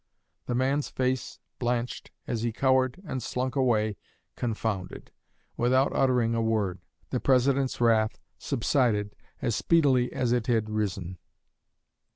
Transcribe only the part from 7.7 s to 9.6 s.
wrath subsided as